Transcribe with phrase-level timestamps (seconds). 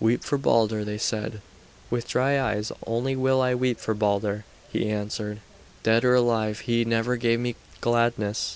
[0.00, 1.40] "Weep for Balder," they said.
[1.90, 5.38] "With dry eyes only will I weep for Balder," she answered.
[5.84, 8.48] "Dead or alive, he never gave me gladness.